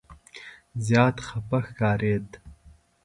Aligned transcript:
زیات 0.85 1.17
خفه 1.27 1.59
ښکارېد. 1.67 2.27